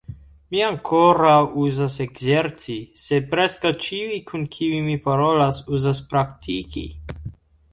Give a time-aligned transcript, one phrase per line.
[0.53, 6.85] Mi ankoraŭ uzas ekzerci, sed preskaŭ ĉiuj kun kiuj mi parolas uzas praktiki.